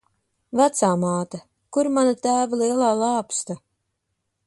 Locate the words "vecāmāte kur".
0.61-1.91